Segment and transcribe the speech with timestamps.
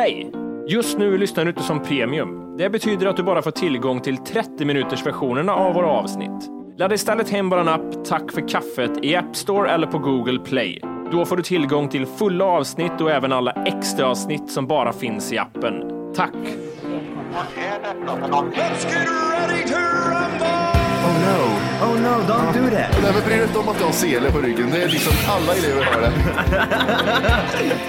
[0.00, 0.32] Hej!
[0.68, 2.56] Just nu lyssnar du inte som premium.
[2.58, 6.50] Det betyder att du bara får tillgång till 30 minuters versionerna av våra avsnitt.
[6.78, 10.80] Ladda istället hem vår app Tack för kaffet i App Store eller på Google Play.
[11.12, 15.32] Då får du tillgång till fulla avsnitt och även alla extra avsnitt som bara finns
[15.32, 15.82] i appen.
[16.14, 16.34] Tack!
[16.34, 16.46] Oh
[21.26, 21.40] no,
[21.86, 23.02] oh no, don't do that.
[23.02, 24.70] Nej, men bry dig inte om att du har sele på ryggen.
[24.72, 26.12] Det är liksom alla elever har det.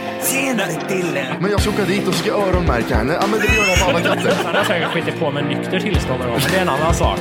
[0.23, 1.35] Tjenare Dille!
[1.39, 3.13] Men jag ska åka dit och ska öronmärka henne.
[3.21, 4.33] Ja, men det gör jag på alla katter.
[4.45, 7.19] Han har säkert skitit på med nykter tillstånd men det är en annan sak.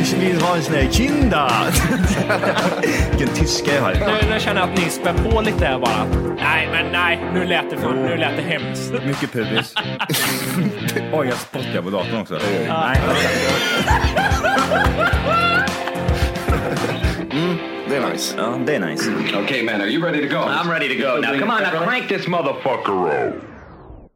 [0.00, 1.50] Ich vill ha en sån här kinda.
[3.10, 3.92] Vilken tyska jag har.
[3.94, 6.04] Nu, nu känner jag att ni spär på lite här bara.
[6.38, 8.92] Nej, men nej, nu lät det, fan, nu lät det hemskt.
[9.06, 9.74] Mycket pubis.
[11.12, 12.38] Oj, jag spottar på datorn också.
[12.68, 13.00] Nej.
[17.30, 17.58] Det
[17.94, 18.34] är nice.
[18.36, 19.10] Ja, det är nice.
[19.44, 20.40] Okay, man, are you ready to go?
[20.42, 21.20] I'm ready to go.
[21.20, 23.34] Now come on, now crank this motherfucker up.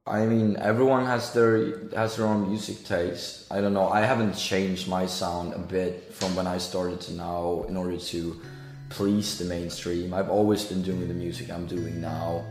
[0.07, 3.47] I mean, everyone has their has their own music taste.
[3.51, 3.89] I don't know.
[3.89, 7.97] I haven't changed my sound a bit from when I started to now in order
[7.97, 8.41] to
[8.89, 10.13] please the mainstream.
[10.13, 12.45] I've always been doing the music I'm doing now.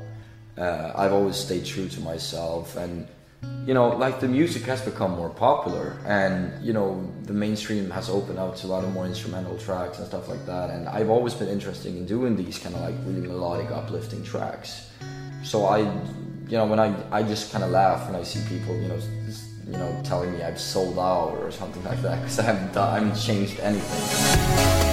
[0.58, 3.08] Uh, I've always stayed true to myself, and
[3.66, 8.10] you know, like the music has become more popular, and you know, the mainstream has
[8.10, 10.72] opened up to a lot of more instrumental tracks and stuff like that.
[10.72, 14.90] And I've always been interested in doing these kind of like really melodic, uplifting tracks.
[15.44, 18.76] So I, you know, when I I just kind of laugh when I see people,
[18.76, 19.00] you know,
[19.68, 23.00] you know, telling me I've sold out or something like that because I haven't I
[23.00, 24.89] haven't changed anything.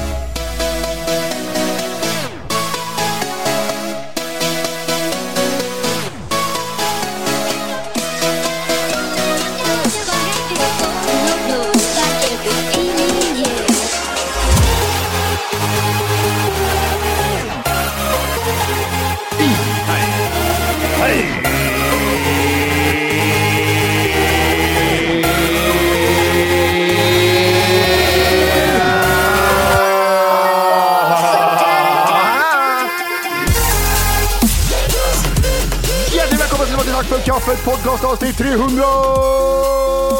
[37.96, 38.84] Podcast avsnitt 300!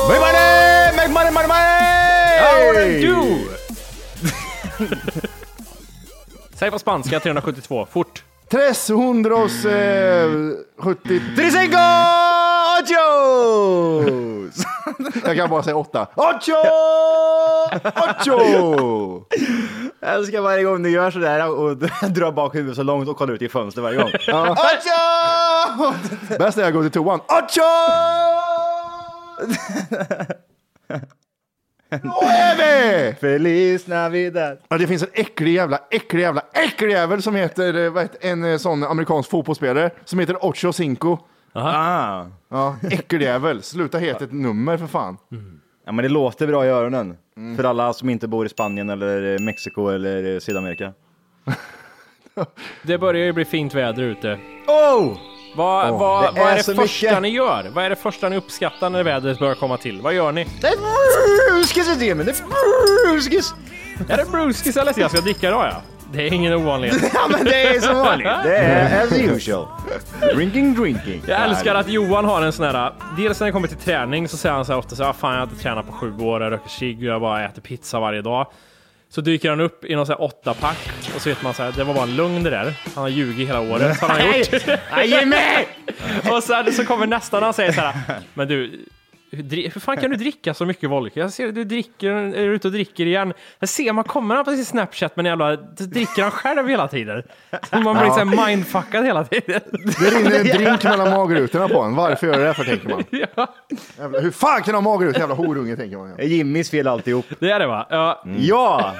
[0.09, 2.39] Make money, make money, money, money!
[2.39, 3.39] How do you
[6.55, 8.23] Säg på spanska 372, fort.
[8.51, 10.59] 370...
[11.37, 11.77] Tricinco
[12.81, 14.65] ochos!
[15.25, 16.07] Jag kan bara säga åtta.
[16.15, 16.57] Ocho!
[17.97, 19.25] Ocho!
[20.01, 21.77] Jag älskar varje gång du gör sådär och
[22.11, 24.09] drar bak huvudet så långt och kollar ut i fönstret varje gång.
[24.09, 24.55] Ocho!
[26.39, 27.21] Bäst är jag går till toan.
[27.21, 27.63] Ocho!
[31.91, 33.15] Nueve!
[33.21, 34.59] Feliz Navidad.
[34.69, 38.31] Ja, det finns en äcklig jävla, äcklig jävla, äcklig jävel som heter, eh, vad heter
[38.31, 41.19] en eh, sån amerikansk fotbollsspelare som heter Ocho Cinco.
[41.53, 42.25] Ah.
[42.49, 43.63] Ja, äcklig jävel.
[43.63, 45.17] Sluta heta ett nummer för fan.
[45.87, 47.17] Ja men det låter bra i öronen.
[47.57, 50.93] För alla som inte bor i Spanien eller eh, Mexiko eller Sydamerika.
[52.83, 54.39] Det börjar ju bli fint väder ute.
[54.67, 55.17] Oh!
[55.57, 57.23] Vad, Åh, vad, det vad är är det första mycket.
[57.23, 57.67] ni gör?
[57.75, 60.01] Vad är det första ni uppskattar när vädret börjar komma till?
[60.01, 60.47] Vad gör ni?
[60.61, 60.77] Det är
[61.53, 63.55] bruskis-systemet, det är bruskis!
[64.09, 65.83] Är det bruskis eller jag ska dricka idag ja?
[66.13, 67.11] Det är ingen ovanlighet.
[67.15, 68.29] Ja men det är som vanligt.
[68.45, 69.67] Det är as usual.
[70.35, 71.23] Drinking, drinking.
[71.27, 74.37] Jag älskar att Johan har en sån här, dels när det kommer till träning så
[74.37, 76.19] säger han så här ofta så här, "Ah, fan jag har inte tränat på sju
[76.19, 78.47] år, jag röker cigg och jag bara äter pizza varje dag.
[79.09, 81.63] Så dyker han upp i någon sån här åtta pack och så vet man så
[81.63, 82.75] här, det var bara en lögn det där.
[82.95, 84.01] Han har ljugit hela året.
[84.01, 84.67] Har han gjort.
[84.93, 85.67] Nej, Jimmy!
[86.37, 88.85] och sen så kommer nästa när han säger så här, men du,
[89.37, 91.21] hur, hur fan kan du dricka så mycket Volker?
[91.21, 93.33] Jag ser att du dricker, är ute och dricker igen.
[93.59, 97.23] Jag ser man kommer han på sin Snapchat men jävla, dricker han själv hela tiden.
[97.71, 99.61] Så man blir så här mindfuckad hela tiden.
[99.73, 101.95] Det rinner en drink mellan magrutorna på en.
[101.95, 103.05] Varför gör det det för tänker man?
[103.11, 103.55] Ja,
[103.99, 105.21] Jävla, hur fan kan du ha magrutor?
[105.21, 106.17] Jävla horunge tänker man.
[106.17, 107.27] Det är Jimmys fel alltihop.
[107.39, 107.87] det är det va?
[107.91, 108.23] Ja.
[108.39, 108.95] Ja!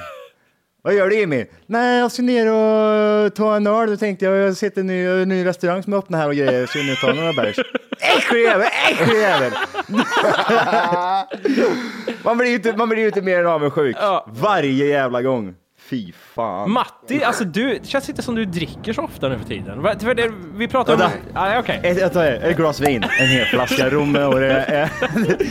[0.81, 1.45] Vad gör du Jimmy?
[1.65, 3.89] Nej, jag ska ner och ta en öl.
[3.89, 6.27] Då tänkte jag, jag har sett en ny, en ny restaurang som är öppnad här
[6.27, 6.65] och grejer.
[6.65, 7.55] Så jag ska ner och ta några bärs.
[7.99, 9.51] Äcklig jävel, äcklig jävel!
[12.23, 13.97] man blir ju inte, man blir ju inte mer än avundsjuk.
[13.99, 14.25] Ja.
[14.27, 15.55] Varje jävla gång.
[15.89, 16.71] Fy fan.
[16.71, 19.81] Matti, alltså du, det känns inte som du dricker så ofta nu för tiden.
[19.81, 20.99] Va- för det, vi pratar om...
[20.99, 21.17] Vänta.
[21.33, 21.79] Ja, okej.
[21.83, 24.91] Ett, ett, ett glas vin, en hel flaska rom och det är...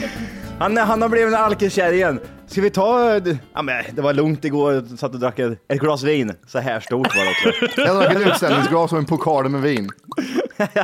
[0.59, 2.19] Han, han har blivit en alkiskär igen.
[2.47, 3.21] Ska vi ta...
[3.53, 6.33] Ja, men det var lugnt igår, jag satt och drack ett, ett glas vin.
[6.47, 7.81] Så här stort var det också.
[7.85, 9.89] Jag drack ett utställningsglas och en pokal med vin.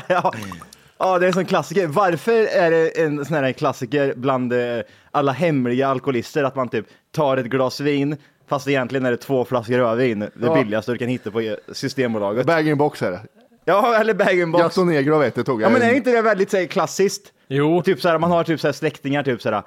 [0.08, 0.34] ja.
[0.98, 1.88] Ja, det är en sån klassiker.
[1.88, 4.80] Varför är det en sån här klassiker bland eh,
[5.12, 8.18] alla hemliga alkoholister att man typ tar ett glas vin
[8.48, 10.20] fast egentligen är det två flaskor rödvin.
[10.20, 10.54] Det Ja.
[10.56, 12.46] billigaste du kan hitta på Systembolaget.
[12.46, 13.20] Bag-in-box är det.
[13.66, 14.64] Ja, eller bag-in-box.
[14.64, 15.70] Gato Negro vet du tog jag.
[15.72, 17.34] Ja, men är inte det väldigt så här, klassiskt?
[17.48, 17.82] Jo.
[17.82, 19.64] Typ så här, man har typ så här släktingar, typ så här.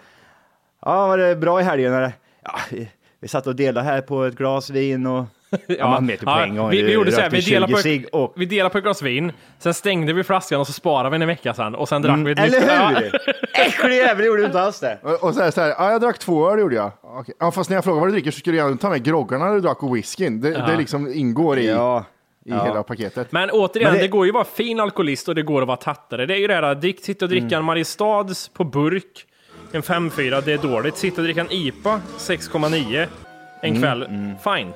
[0.85, 2.13] Ja, var det bra i helgen eller?
[2.45, 2.89] Ja, vi,
[3.21, 5.25] vi satt och delade här på ett glas vin och...
[5.67, 6.71] Ja, man vet ju på en gång.
[6.71, 8.33] vi, vi gjorde så här, vi delade, 20 på, och...
[8.37, 11.23] vi delade på ett glas vin, sen stängde vi flaskan och så sparade vi den
[11.23, 12.55] en vecka sen och sen drack vi ett nytt.
[12.55, 12.89] Mm, Eller Ja.
[12.89, 13.13] hur?
[13.67, 14.99] Äcklig jävel, gjorde du inte alls det?
[15.03, 16.91] Och och så här, så här, ja, jag drack två öl gjorde jag.
[17.03, 17.35] Okej.
[17.41, 19.61] Ja, fast när jag frågade vad du dricker så skulle jag ta med groggarna du
[19.61, 20.41] drack och whiskyn.
[20.41, 22.05] Det, det liksom ingår i, Ja.
[22.45, 23.33] i hela paketet.
[23.33, 24.05] Men återigen, Men det...
[24.05, 26.27] det- går ju att vara fin alkoholist och det går att vara tattare.
[26.27, 29.27] Det är ju det här, sitta och dricka en Mariestads på burk,
[29.73, 30.97] en 5-4, det är dåligt.
[30.97, 33.07] Sitta och dricka en IPA, 6,9
[33.63, 34.07] en kväll,
[34.45, 34.73] fine.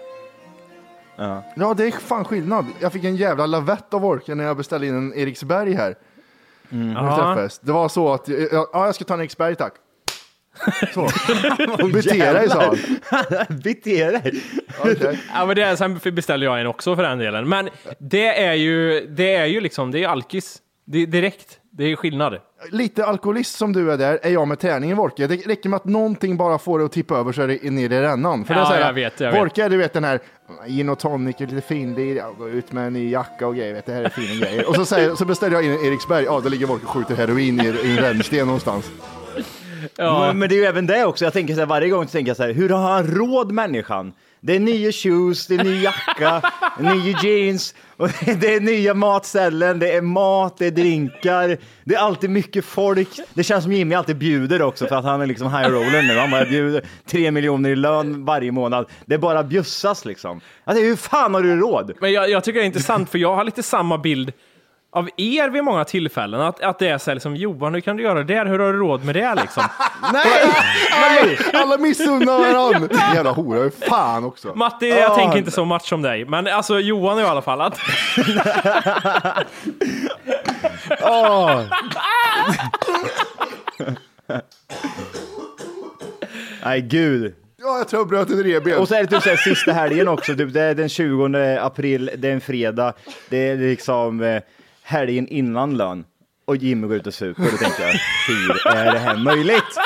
[1.54, 2.66] Ja, det är fan skillnad.
[2.80, 5.94] Jag fick en jävla lavett av orken när jag beställde in en Eriksberg här.
[6.94, 7.16] Ja.
[7.16, 7.58] träffades.
[7.58, 9.72] Det var så att, ja, ja, jag ska ta en Eriksberg tack.
[10.94, 11.08] Så.
[11.92, 12.76] Bete dig sa han.
[13.64, 14.42] Bete dig.
[14.80, 15.20] Okej.
[15.34, 17.48] Ja, men det är, sen beställde jag en också för den delen.
[17.48, 17.68] Men
[17.98, 20.58] det är ju, det är ju liksom, det är alkis.
[20.84, 21.58] Det är direkt.
[21.72, 22.38] Det är skillnad.
[22.70, 25.26] Lite alkoholist som du är där, är jag med tärningen Vorke.
[25.26, 27.92] Det räcker med att någonting bara får det att tippa över så är det ner
[27.92, 28.44] i rännan.
[28.44, 29.40] För det är Ja, så här, jag vet, jag vet.
[29.40, 30.20] Vorke, du vet den här
[30.66, 33.86] gin och tonic, lite finlir, ja, gå ut med en ny jacka och grejer, vet,
[33.86, 34.68] det här är fina grejer.
[34.68, 37.14] Och så, säger, så beställer jag in en Eriksberg, ja, det ligger Vorke och skjuter
[37.14, 38.90] heroin i, i en rännsten någonstans.
[39.96, 40.26] Ja.
[40.26, 41.24] Men, men det är ju även det också.
[41.24, 43.52] Jag tänker så här, varje gång så tänker jag så här, hur har han råd
[43.52, 44.12] människan?
[44.42, 48.08] Det är nya shoes, det är ny jacka, nya jeans, och
[48.40, 53.08] det är nya matställen, det är mat, det är drinkar, det är alltid mycket folk.
[53.34, 56.18] Det känns som Jimmy alltid bjuder också för att han är liksom high roller nu.
[56.18, 58.86] Han bara bjuder tre miljoner i lön varje månad.
[59.06, 60.40] Det är bara bjussas liksom.
[60.64, 61.92] Alltså, hur fan har du råd?
[62.00, 64.32] Men jag, jag tycker det är intressant för jag har lite samma bild
[64.92, 66.40] av er vid många tillfällen.
[66.40, 68.46] Att, att det är så här liksom, Johan, hur kan du göra det där?
[68.46, 69.62] Hur har du råd med det liksom?
[70.12, 70.24] Nej!
[71.00, 72.96] Nej, alla missunnar varandra!
[73.14, 74.54] Jävla hora, fan också.
[74.54, 76.24] Matti, jag tänker inte så match som dig.
[76.24, 77.60] Men alltså Johan i alla fall.
[77.60, 77.78] Att,
[81.02, 81.62] Åh.
[86.64, 87.34] Nej, gud.
[87.62, 88.78] Ja, jag tror jag bröt ett revben.
[88.78, 91.58] Och så är det typ så här, sista helgen också, typ, det är den 20
[91.60, 92.92] april, det är en fredag,
[93.28, 94.42] det är liksom eh,
[94.90, 96.04] helgen innan lön
[96.46, 97.42] och Jimmy går ut och super.
[97.42, 97.94] Då tänker jag,
[98.28, 99.76] hur är det här möjligt?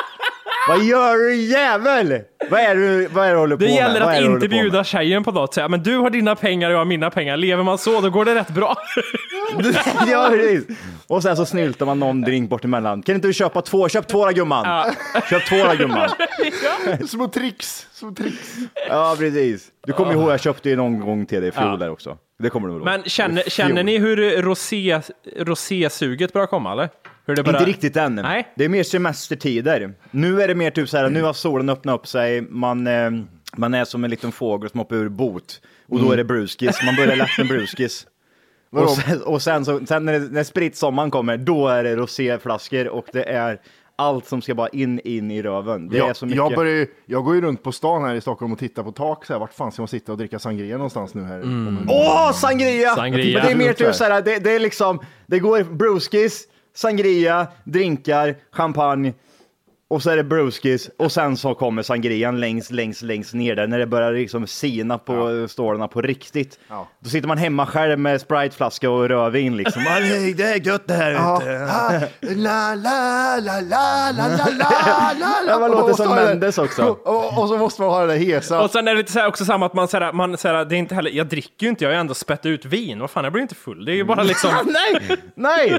[0.69, 2.21] Vad gör du jävel?
[2.51, 3.75] Vad är det, vad är det du håller på det med?
[3.75, 4.63] gäller Vad är att det du inte på med?
[4.63, 5.55] bjuda tjejen på något.
[5.55, 7.37] Säga, men du har dina pengar och jag har mina pengar.
[7.37, 8.77] Lever man så, då går det rätt bra.
[10.07, 10.65] ja, precis.
[11.07, 13.03] Och sen så snyltar man någon drink bort emellan.
[13.03, 13.89] Kan inte du köpa två?
[13.89, 14.93] Köp två då gumman.
[15.31, 16.11] Köp två då gumman.
[17.09, 18.57] Små tricks, små tricks.
[18.89, 19.69] Ja, precis.
[19.87, 22.19] Du kommer ihåg, jag köpte ju någon gång till dig i fjol där också.
[22.39, 22.85] Det kommer du ihåg.
[22.85, 25.01] Men känner, känner ni hur rosé,
[25.39, 26.89] rosésuget börjar komma eller?
[27.27, 27.59] Hur det börjar...
[27.59, 28.15] Inte riktigt än.
[28.15, 28.53] Nej.
[28.57, 29.95] Det är mer semestertider.
[30.11, 33.11] Nu är det mer typ så här, nu har solen öppnat upp sig, man, eh,
[33.57, 35.61] man är som en liten fågel som hoppar ur bot.
[35.89, 38.07] Och då är det bruskis, man börjar lätt med bruskis.
[38.75, 38.87] Vadå?
[38.87, 43.07] Och sen, och sen, så, sen när, när spritsommaren kommer, då är det roséflaskor och
[43.13, 43.61] det är
[43.97, 45.89] allt som ska bara in, in i röven.
[45.89, 46.37] Det är Jag, så mycket.
[46.37, 48.93] jag, börjar, ju- jag går ju runt på stan här i Stockholm och tittar på
[48.93, 49.25] tak.
[49.25, 51.41] Så här, vart fan ska man sitta och dricka sangria någonstans nu här?
[51.41, 52.95] En- Åh, sangria!
[52.95, 53.39] Sangria.
[53.39, 56.43] Men det är mer typ så här, det, det är liksom, det går bruskis,
[56.75, 59.13] sangria, drinkar, champagne
[59.95, 63.67] och så är det brewskis och sen så kommer sangrian längst, längst, längst ner där
[63.67, 65.41] när det börjar liksom sina på ja.
[65.41, 66.59] Eh, stålarna på riktigt.
[66.69, 66.89] Ja.
[67.01, 69.83] Då sitter man hemma själv med spriteflaska och rödvin liksom.
[70.37, 71.43] det är gött det här ja.
[71.43, 71.65] ute.
[71.71, 71.91] Ah.
[72.21, 74.49] La, la, la, la, la, la,
[75.15, 75.59] la, la.
[75.59, 76.85] Man låter som Mendes också.
[76.85, 78.61] Och, och, så måste man ha det där hesa.
[78.63, 80.77] Och sen är det lite så här, också samma att man säger, man säger, det
[80.77, 83.01] är inte heller, jag dricker ju inte, jag har ju ändå spett ut vin.
[83.01, 83.85] Vad fan, jag blir inte full.
[83.85, 84.51] Det är ju bara liksom.
[84.65, 85.79] nej, nej.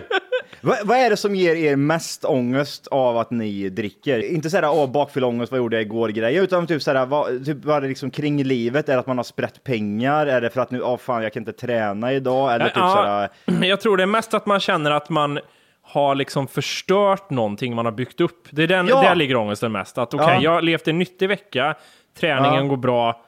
[0.66, 4.20] Vad, vad är det som ger er mest ångest av att ni dricker?
[4.34, 7.78] Inte såhär, åh, bakfylleångest, vad gjorde jag igår grejer, utan typ såhär, vad, typ, vad
[7.78, 8.90] är det liksom kring livet?
[8.90, 10.28] Är det att man har sprätt pengar?
[10.28, 12.54] Är det för att nu, åh fan, jag kan inte träna idag?
[12.56, 15.40] Eller typ Ja, såhär, jag tror det är mest att man känner att man
[15.82, 18.48] har liksom förstört någonting man har byggt upp.
[18.52, 19.02] Det är den, Ja.
[19.02, 19.98] Där ligger ångesten mest.
[19.98, 20.42] Att okej, Ja.
[20.42, 21.76] jag har levt en nyttig vecka,
[22.20, 22.70] träningen Ja.
[22.70, 23.22] går bra,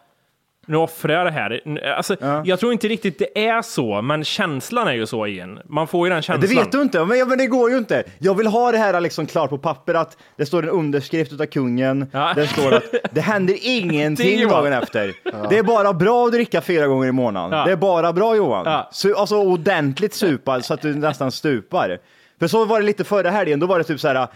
[0.68, 1.62] nu offrar jag det här.
[1.98, 5.60] Alltså, Jag tror inte riktigt det är så, men känslan är ju så igen.
[5.66, 6.56] Man får ju den det känslan.
[6.64, 8.04] vet du inte, men, ja, men det går ju inte.
[8.20, 11.46] Jag vill ha det här liksom klart på papper, att det står en underskrift utav
[11.46, 12.32] kungen, Ja.
[12.36, 15.14] det står att det händer Det ingenting dagen efter.
[15.50, 17.60] Det är bara bra att dricka fyra gånger i månaden.
[17.60, 17.66] Ja.
[17.66, 18.66] Det är bara bra Johan.
[18.66, 18.90] Ja.
[18.92, 21.98] Så, alltså ordentligt supad så att du nästan stupar.
[22.40, 24.28] För så var det lite förra helgen, då var det typ så här.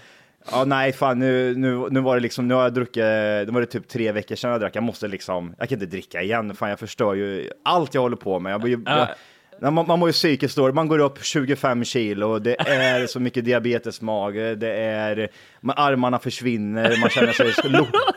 [0.51, 3.59] Ja, nej, fan, nu, nu, nu var det liksom, nu har jag druckit, det var
[3.61, 6.55] det typ tre veckor sedan jag drack, jag måste liksom, jag kan inte dricka igen,
[6.55, 8.51] fan jag förstör ju allt jag håller på med.
[8.53, 9.07] Jag, jag,
[9.61, 13.19] Nej, Man, man mår ju psykiskt dåligt, man går upp 25 kilo, det är så
[13.19, 15.29] mycket diabetesmage, det är,
[15.61, 17.53] man, armarna försvinner, man känner sig,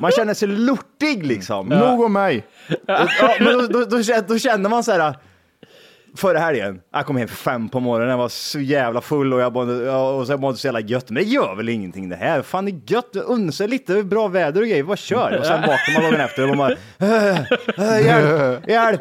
[0.00, 1.68] man känner sig lortig liksom.
[1.68, 2.44] Nog om mig.
[2.86, 3.08] Ja,
[3.40, 5.14] men då, då, då, känner- då känner man så här.
[6.16, 9.52] Förra helgen, jag kom hem fem på morgonen, jag var så jävla full och jag
[9.52, 11.10] mådde, och så mådde så jävla gött.
[11.10, 12.42] Men det gör väl ingenting det här?
[12.42, 15.38] Fan det är gött, unsa lite, bra väder och grejer, bara kör.
[15.38, 19.00] Och sen vaknar man dagen efter och man bara, äh, äh, hjälp, hjälp.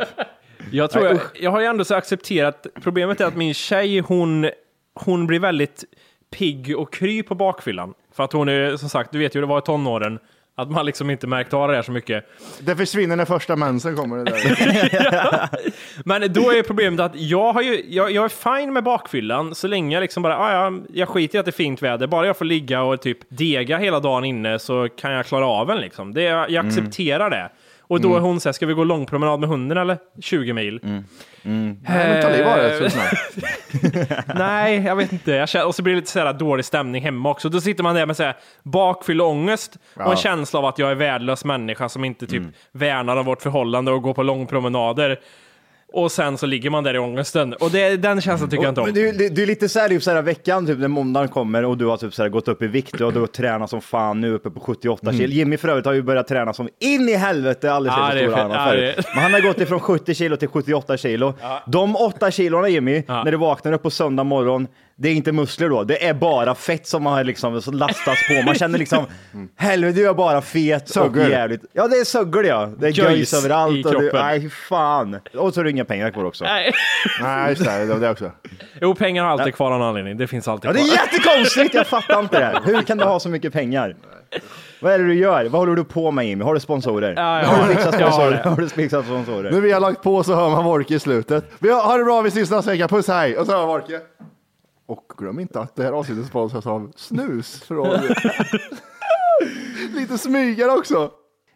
[0.71, 4.49] Jag, tror jag, jag har ju ändå så accepterat, problemet är att min tjej, hon,
[4.95, 5.83] hon blir väldigt
[6.31, 7.93] pigg och kry på bakfyllan.
[8.13, 10.19] För att hon är, som sagt, du vet ju hur det var i tonåren,
[10.55, 12.25] att man liksom inte märkt av det här så mycket.
[12.59, 14.17] Det försvinner när första mensen kommer.
[14.17, 15.49] Det där.
[16.05, 19.67] Men då är problemet att jag, har ju, jag, jag är fine med bakfyllan så
[19.67, 22.27] länge jag liksom bara, ah, ja, jag skiter i att det är fint väder, bara
[22.27, 25.77] jag får ligga och typ dega hela dagen inne så kan jag klara av den
[25.77, 26.13] liksom.
[26.13, 27.49] Det, jag accepterar det.
[27.93, 29.97] Och då är hon så här, ska vi gå långpromenad med hunden eller?
[30.21, 30.79] 20 mil?
[30.83, 32.99] Nej, men ta liv av det så.
[34.35, 35.31] Nej, jag vet inte.
[35.31, 37.49] Jag känner, och så blir det lite så här dålig stämning hemma också.
[37.49, 40.95] Då sitter man där med så här bakfylleångest och en känsla av att jag är
[40.95, 45.19] värdelös människa som inte typ värnar om vårt förhållande och går på långpromenader.
[45.95, 47.53] Och sen så ligger man där i ångesten.
[47.53, 48.85] Och det, den känslan tycker jag inte om.
[48.87, 51.65] Men du, du, är lite så här, typ så här veckan, typ när måndagen kommer
[51.65, 53.81] och du har typ så här gått upp i vikt och du har tränat som
[53.81, 55.27] fan nu uppe på 78 kilo.
[55.33, 58.35] Jimmy för övrigt har ju börjat träna som in i helvete, alldeles Ja, är stora
[58.35, 58.45] fett.
[58.45, 58.93] armar Ja, förut.
[58.97, 61.33] det- Men han har gått ifrån 70 kilo till 78 kilo.
[61.67, 63.23] De 8 kilona Jimmy, Ja.
[63.23, 66.55] när du vaknar upp på söndag morgon, det är inte muskler då, det är bara
[66.55, 68.45] fett som har liksom lastats på.
[68.45, 69.05] Man känner liksom,
[69.57, 71.23] helvete du är bara fet Söggel.
[71.25, 71.61] och jävligt.
[71.73, 73.85] Ja det är söggel ja, det är Göjs göjs i överallt.
[73.85, 75.19] Och du, nej fan.
[75.37, 76.43] Och så har du inga pengar kvar också.
[76.43, 76.71] Nej.
[77.21, 77.85] Nej, just det.
[77.85, 78.31] Det var det också.
[78.81, 80.17] Jo, pengar har alltid kvar av en anledning.
[80.17, 80.87] Det finns alltid Ja, det kvar.
[80.87, 82.45] är jättekonstigt, jag fattar inte det.
[82.45, 82.59] här.
[82.65, 83.95] Hur kan du ha så mycket pengar?
[84.79, 85.45] Vad är det du gör?
[85.45, 86.43] Vad håller du på med Jimmy?
[86.43, 87.13] Har du sponsorer?
[87.17, 87.99] Ja, jag har du fixat.
[87.99, 88.41] Jag sponsorer?
[88.43, 88.49] det.
[88.49, 89.51] Har du fixat sponsorer?
[89.51, 91.45] Nu vi har lagt på så hör man Wolke i slutet.
[91.59, 92.87] Vi har, ha det bra, vi ses nästa vecka.
[92.87, 93.37] Puss hej!
[93.37, 93.99] Och så hör man Wolke.
[94.85, 97.63] Och glöm inte att det här avsnittet sponsras av snus.
[97.63, 97.87] Från...
[99.95, 101.11] Lite smygare också.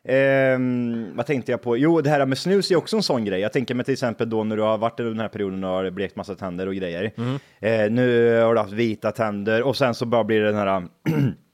[0.07, 1.77] Ehm, vad tänkte jag på?
[1.77, 3.39] Jo, det här med snus är också en sån grej.
[3.39, 5.69] Jag tänker mig till exempel då när du har varit i den här perioden och
[5.69, 7.13] har blekt massa tänder och grejer.
[7.17, 7.39] Mm.
[7.60, 10.88] Eh, nu har du haft vita tänder och sen så bara blir det den här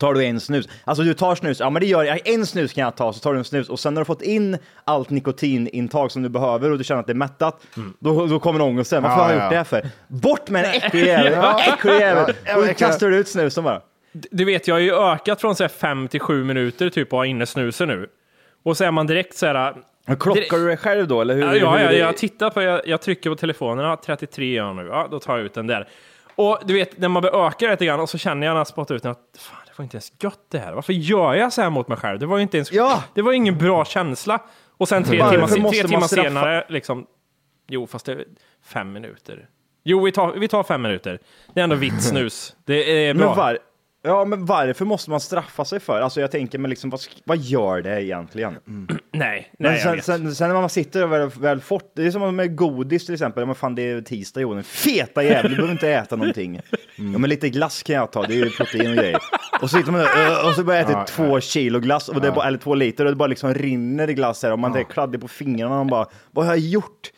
[0.00, 0.68] Tar du en snus?
[0.84, 2.28] Alltså du tar snus, ja men det gör jag.
[2.28, 4.04] En snus kan jag ta, så tar du en snus och sen när du har
[4.04, 7.62] fått in allt nikotinintag som du behöver och du känner att det är mättat,
[7.98, 9.02] då, då kommer ångesten.
[9.02, 9.44] Varför Ja, har jag ja.
[9.44, 9.88] gjort det här för?
[10.08, 11.54] Bort med en äcklig jävel!
[11.74, 12.34] Äcklig jävel!
[12.44, 13.80] Ja, Och då kastar du ut snusen bara.
[14.12, 17.46] Du vet, jag har ju ökat från 5 till 7 minuter typ att ha inne
[17.46, 18.06] snusen nu.
[18.62, 19.74] Och så är man direkt så här...
[20.06, 21.42] Men Klockar du dig själv då eller hur?
[21.42, 21.98] Ja, ja, hur ja, det?
[21.98, 25.20] jag tittar på, jag, jag trycker på telefonen, ja, 33 gör jag nu, ja, då
[25.20, 25.88] tar jag ut den där.
[26.34, 28.66] Och du vet, när man börjar öka lite grann och så känner jag när jag
[28.66, 30.72] spottar ut den att fan, var inte ens gött det här.
[30.72, 32.18] Varför gör jag så här mot mig själv?
[32.18, 33.02] Det var ju inte ens, Ja.
[33.14, 34.40] det var ingen bra känsla.
[34.68, 37.06] Och sen tre Varför timmar, tre timmar senare, liksom,
[37.68, 38.24] jo, fast det är
[38.64, 39.48] fem minuter.
[39.84, 41.18] Jo, vi tar, vi tar fem minuter.
[41.54, 42.56] Det är ändå vitt snus.
[42.64, 43.26] Det är bra.
[43.26, 43.58] Men var,
[44.02, 46.00] ja, men varför måste man straffa sig för?
[46.00, 48.58] Alltså jag tänker mig liksom, vad, vad gör det egentligen?
[48.64, 50.04] Nej, nej, Men jag sen, vet.
[50.04, 53.14] sen, sen när man sitter och väl, väl fort, det är som med godis till
[53.14, 56.60] exempel, men fan det är tisdag Johan, feta jävel, du behöver inte äta någonting.
[56.96, 59.18] Ja men lite glass kan jag ta, det är ju protein och grejer.
[59.62, 62.28] Och så sitter man där, och så börjar jag äta två kilo glass, och det
[62.28, 64.76] är bara, eller två liter, och det bara liksom rinner i glass här, och man
[64.76, 67.10] är kladdig på fingrarna, och man bara, vad har jag gjort?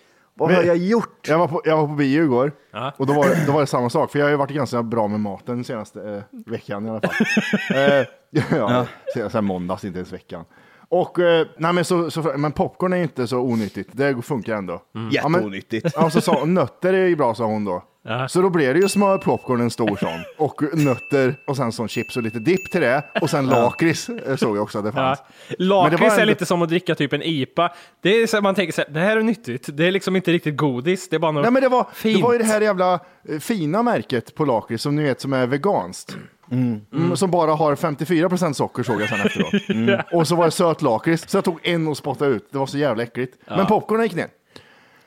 [0.46, 1.28] Vad har jag gjort?
[1.28, 2.92] Jag var på, jag var på bio igår Ja.
[2.96, 4.82] och då var, det- då var det samma sak, för jag har ju varit ganska
[4.82, 7.26] bra med maten den senaste eh, veckan i alla fall.
[7.76, 8.06] eh,
[8.58, 10.44] ja, Senaste måndags, inte ens veckan.
[10.88, 14.72] Och, eh, nej men, så, så, men popcorn är inte så onyttigt, det funkar ändå.
[14.72, 15.86] Ja, men- Jätteonyttigt.
[15.94, 17.82] Ja, så sa, nötter är ju bra sa hon då.
[18.28, 20.08] Så då blev det ju smörpopcorn en stor sån
[20.46, 24.36] och nötter och sen sån chips och lite dipp till det och sen lakrits eh,
[24.36, 24.94] såg jag också att det Ja.
[24.94, 25.18] fanns.
[25.58, 27.72] Lakrits det var är lite som att dricka typ en IPA.
[28.00, 29.68] Det är så man tänker så här, det här är nyttigt.
[29.76, 31.08] Det är liksom inte riktigt godis.
[31.08, 32.22] Det är bara något Nej men det var, det fint.
[32.22, 35.46] var ju det här jävla eh, fina märket på lakrits som ni vet som är
[35.46, 36.16] veganskt.
[36.50, 40.04] Mm, som bara har 54% socker såg jag sen efteråt.
[40.12, 42.48] Och så var det söt lakrits, så jag tog en och spottade ut.
[42.52, 43.36] Det var så jävla äckligt.
[43.46, 44.28] Men popcornen gick ner.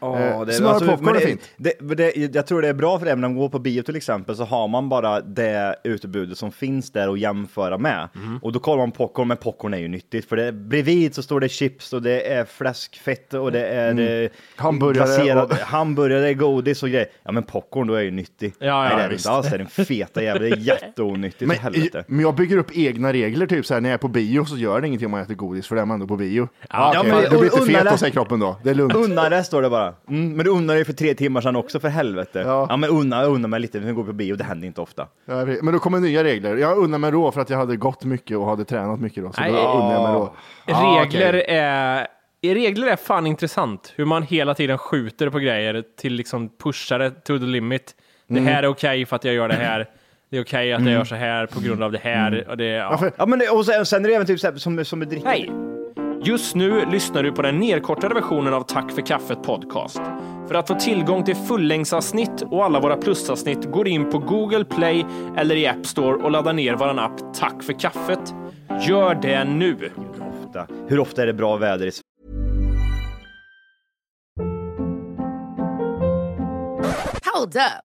[0.06, 1.42] Ja, det, smörpopcorn men är det- fint.
[1.58, 3.96] Det, det, jag tror det är bra för det, när man går på bio till
[3.96, 8.08] exempel, så har man bara det utbudet som finns där att jämföra med.
[8.16, 8.38] Mm.
[8.38, 11.40] Och då kollar man popcorn, men popcorn är ju nyttigt, för det, bredvid så står
[11.40, 14.30] det chips och det är fläskfett och det är mm.
[14.56, 17.08] Hamburgare glaserad, och- hamburgare, godis och grejer.
[17.24, 18.54] Ja men popcorn då är ju nyttig.
[18.60, 19.26] Ja, ja, Nej det är visst.
[19.26, 22.04] inte alls, det är den feta jävla, det är jätteonyttigt Men, helvete.
[22.08, 24.58] men jag bygger upp egna regler, typ så här när jag är på bio så
[24.58, 26.48] gör det ingenting om man äter godis, för det är man ändå på bio.
[26.62, 28.58] Ja, Ja, okej, men du blir inte fet då, säger kroppen då.
[28.64, 28.96] Det är lugnt.
[28.96, 29.94] Unna det står det bara.
[30.10, 32.44] Mm, men du unnar dig för tre timmar sedan också för helvete.
[32.46, 32.68] Ja.
[32.70, 35.08] Ja, men unna, unna mig lite, nu går vi på bio, det händer inte ofta.
[35.26, 35.46] Ja.
[35.46, 36.56] Men då kommer nya regler.
[36.58, 39.32] Jag unnar mig rå för att jag hade gått mycket och hade tränat mycket då.
[39.32, 39.52] Så Nej.
[39.52, 40.34] då unnar jag mig rå.
[40.68, 41.46] Ah, Regler, okej.
[41.56, 42.08] är,
[42.42, 43.94] regler är fan intressant.
[43.96, 47.96] Hur man hela tiden skjuter på grejer till liksom pushar det to the limit.
[48.28, 48.46] Det Mm.
[48.54, 49.90] här är okej för att jag gör det här.
[50.32, 52.46] Det är okej att jag gör så här på grund av det här.
[52.50, 53.00] Och det, ja.
[53.18, 55.08] Ja, men det, och sen, sen är det även typ så här, som, som med
[55.08, 55.30] dricka.
[55.30, 55.50] Hej!
[56.28, 60.02] Just nu lyssnar du på den nedkortade versionen av Tack för kaffet podcast.
[60.48, 65.06] För att få tillgång till fullängdsavsnitt och alla våra plusavsnitt går in på Google Play
[65.38, 68.34] eller i App Store och laddar ner vår app Tack för kaffet.
[68.88, 69.92] Gör det nu!
[70.44, 70.68] Ofta.
[70.88, 72.04] Hur ofta är det bra väder i Sverige?
[77.34, 77.85] Hold up.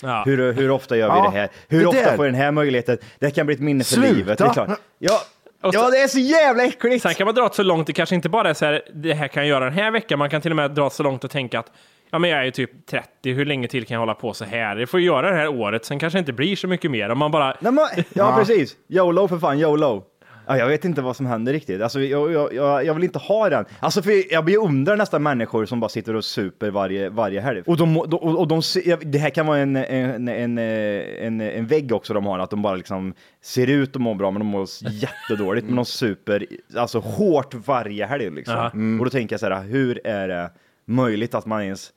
[0.00, 0.22] Ja.
[0.26, 1.48] Hur, hur ofta gör vi Ja, det här?
[1.68, 2.16] Hur det ofta där.
[2.16, 2.98] får jag den här möjligheten?
[3.18, 4.12] Det kan bli ett minne för Sluta!
[4.12, 4.38] livet.
[4.38, 4.68] Det är klart.
[4.98, 5.20] Ja,
[5.62, 7.02] så- ja, det är så jävla äckligt!
[7.02, 9.12] Sen kan man dra det så långt, det kanske inte bara är så här, det
[9.14, 11.24] här kan jag göra den här veckan, man kan till och med dra så långt
[11.24, 11.66] och tänka att
[12.10, 14.44] ja, men jag är ju typ 30, hur länge till kan jag hålla på så
[14.44, 14.76] här?
[14.76, 17.08] Det får jag göra det här året, sen kanske det inte blir så mycket mer.
[17.10, 18.76] Om man bara, Nej, men, ja, precis.
[18.88, 20.04] YOLO för fan, YOLO.
[20.50, 21.82] Ja, jag vet inte vad som händer riktigt.
[21.82, 23.64] Alltså, jag, jag, jag, jag vill inte ha den.
[23.80, 27.62] Alltså, för jag beundrar nästan människor som bara sitter och super varje, varje helg.
[27.66, 28.62] Och, de, och, och de,
[29.02, 32.62] det här kan vara en, en, en, en, en vägg också de har, att de
[32.62, 35.66] bara liksom ser ut att må bra, men de mår jättedåligt.
[35.66, 38.30] Men de super alltså, hårt varje helg.
[38.30, 38.54] Liksom.
[38.54, 38.66] Ja.
[38.98, 40.50] Och då tänker jag så här, hur är det
[40.84, 41.92] möjligt att man ens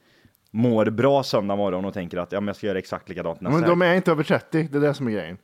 [0.52, 3.60] mår bra söndag morgon och tänker att ja, men jag ska göra exakt likadant nästa
[3.60, 5.38] Men de är inte över 30, det är det som är grejen.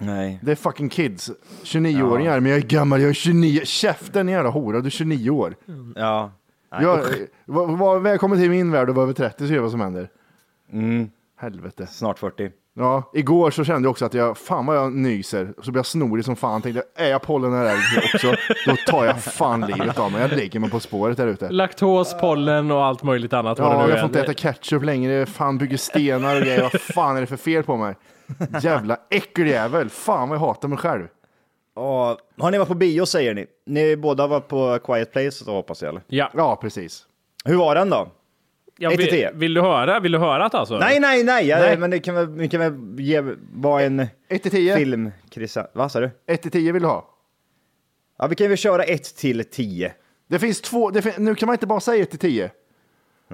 [0.00, 0.38] Nej.
[0.42, 1.30] Det är fucking kids.
[1.64, 3.60] 29-åringar, men jag är gammal, jag är 29.
[3.64, 5.54] Käften jävla hora, du är 29 år.
[5.96, 6.32] Ja.
[6.72, 7.06] Nej, Jag, usch.
[7.44, 9.80] var, var, välkommen till min värld och var över 30 så ser vi vad som
[9.80, 10.08] händer.
[10.72, 11.10] Mm.
[11.40, 11.86] Helvete.
[11.86, 12.50] Snart 40.
[12.76, 15.54] Ja, igår så kände jag också att jag, fan vad jag nyser.
[15.62, 16.62] Så blir jag snorig som fan.
[16.62, 18.34] Tänkte, är jag pollenallergiker också,
[18.66, 20.20] då tar jag fan livet av mig.
[20.20, 21.50] Jag lägger mig på spåret där ute.
[21.50, 23.58] laktos, pollen och allt möjligt annat.
[23.58, 24.00] vad det Ja, nu jag är.
[24.02, 25.26] får inte äta ketchup längre.
[25.26, 26.62] Fan bygger stenar och grejer.
[26.62, 27.94] Vad fan är det för fel på mig?
[28.62, 29.90] Jävla äckeljävel.
[29.90, 31.06] Fan vad jag hatar mig själv.
[31.76, 33.46] Ja, har ni varit på bio säger ni?
[33.66, 36.02] Ni båda var på Quiet Place så hoppas jag eller?
[36.06, 37.06] Ja, Ja, precis.
[37.44, 38.08] Hur var den då?
[38.78, 39.30] ja ett till vill, tio.
[39.34, 40.00] vill du höra?
[40.00, 40.78] Vill du höra det alltså?
[40.78, 41.76] Nej, nej, nej, ja, Nej.
[41.78, 43.22] men det kan väl, det kan väl ge,
[43.54, 44.76] vara en 1 till 10.
[44.76, 45.66] film, Christian.
[45.72, 46.10] Vad sa du?
[46.26, 47.10] 1 till 10 vill du ha.
[48.18, 49.92] Ja, vi kan väl köra 1 till 10.
[50.28, 52.50] Det finns två, det fin- nu kan man inte bara säga 1 till 10.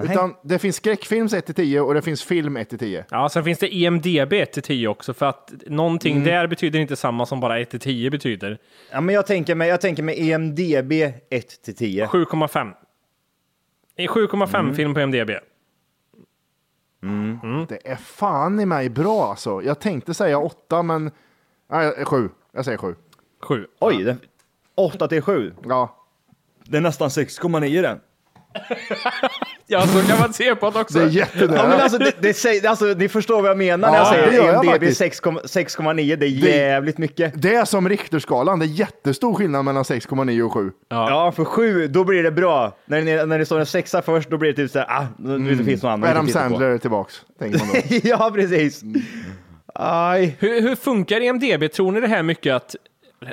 [0.04, 3.04] Utan det finns skräckfilms 1 till 10 och det finns film 1 till 10.
[3.10, 6.24] Ja, sen finns det EMDB 1-10 också, för att någonting Mm.
[6.28, 8.58] där betyder inte samma som bara 1-10 betyder.
[8.90, 10.92] Ja, men jag tänker mig, jag tänker mig EMDB
[11.30, 12.06] 1 till 10.
[12.06, 12.72] 7,5.
[13.96, 14.74] Det är 7,5 Mm.
[14.74, 15.30] film på EMDB.
[17.68, 19.62] Det är fan i mig bra alltså.
[19.62, 21.10] Jag tänkte säga 8 men...
[21.70, 22.28] Nej, 7.
[22.52, 22.94] Jag säger 7.
[23.40, 23.66] 7.
[23.80, 24.20] Oj, den,
[24.74, 25.54] 8 till 7.
[25.64, 25.96] Ja.
[26.64, 28.00] Det är nästan 6,9 den.
[29.72, 30.98] Ja, så kan man se på det också.
[30.98, 31.56] Det är jättenära.
[31.56, 34.10] Ja, men alltså, det, det, säger- alltså, ni förstår vad jag menar när jag Ja,
[34.22, 35.00] det säger jag IMDB faktiskt.
[35.00, 35.94] 6,- 6,9.
[35.94, 37.32] Det är Det- jävligt mycket.
[37.42, 40.70] Det är som Richterskalan, det är jättestor skillnad mellan 6,9 och 7.
[40.88, 41.32] Ja.
[41.36, 42.76] för sju, då blir det bra.
[42.86, 45.38] När det, när det står en sexa först, då blir det typ såhär, ah, då,
[45.38, 46.28] det finns något annat Adam.
[46.28, 47.96] Sandler är tillbaks, tänker man då.
[48.08, 48.82] ja, precis.
[49.74, 50.36] Aj.
[50.38, 51.72] Hur, hur funkar EMDB?
[51.72, 52.76] Tror ni det här mycket att,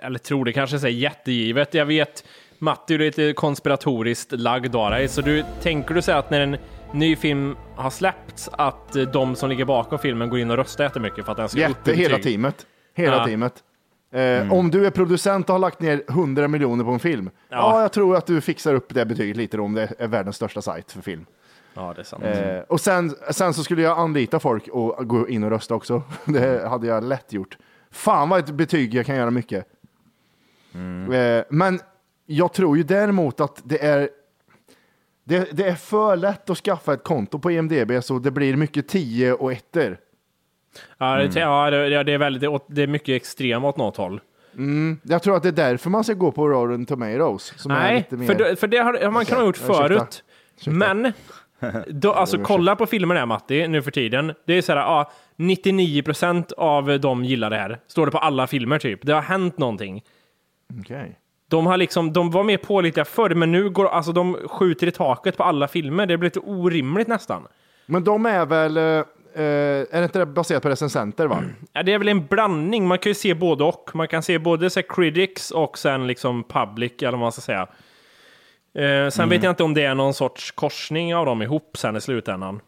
[0.03, 2.23] eller tror det kanske är jättegivet, jag vet
[2.59, 6.57] Matti är lite konspiratoriskt lagd av dig, så du tänker du säga att när en
[6.93, 10.83] ny film har släppts att eh, de som ligger bakom filmen går in och röstar
[10.83, 12.65] jättemycket för att den ska Jätte, hela teamet.
[12.93, 13.25] Hela Ja.
[13.25, 13.63] teamet.
[14.11, 17.57] Eh, Om du är producent och har lagt ner 100 miljoner på en film, ja.
[17.57, 17.81] Ja.
[17.81, 20.61] jag tror att du fixar upp det betyget lite då, om det är världens största
[20.61, 21.25] sajt för film.
[21.73, 22.23] Ja, det är sant.
[22.23, 26.01] Eh, och sen, sen så skulle jag anlita folk och gå in och rösta också.
[26.25, 27.57] Det hade jag lätt gjort.
[27.91, 29.65] Fan vad ett betyg jag kan göra mycket.
[30.73, 31.79] Eh, men
[32.27, 34.09] jag tror ju däremot att det är
[35.23, 38.87] det, det är för lätt att skaffa ett konto på IMDB så det blir mycket
[38.87, 39.97] 10 och ettor.
[40.97, 44.21] Ja, det, ja, det, det är väldigt, det är mycket extrem åt något håll.
[45.03, 47.53] Jag tror att det är därför man ska gå på Rotten Tomatoes.
[47.57, 48.27] Som Nej, mer...
[48.27, 50.23] för, det, för det har man kan ha gjort förut.
[50.65, 51.13] Men,
[51.87, 54.33] då, alltså kolla på filmen här Matti, nu för tiden.
[54.45, 57.79] Det är så här, ja, 99% av dem gillar det här.
[57.87, 59.05] Står det på alla filmer typ.
[59.05, 60.03] Det har hänt någonting.
[60.79, 61.19] Okej.
[61.47, 64.91] De, har liksom, de var mer pålitliga förr, men nu går alltså, de skjuter i
[64.91, 66.05] taket på alla filmer.
[66.05, 67.47] Det blir lite orimligt nästan.
[67.85, 68.77] Men de är väl...
[68.77, 69.05] eh,
[69.35, 71.43] Eh, är det inte det baserat på recensenter va?
[71.73, 72.87] Ja, det är väl en blandning.
[72.87, 73.89] Man kan ju se både och.
[73.93, 77.41] Man kan se både så här, critics och sen liksom public, eller vad man ska
[77.41, 77.67] säga.
[78.75, 81.95] Eh, sen vet jag inte om det är någon sorts korsning av dem ihop sen
[81.95, 82.59] i slutändan.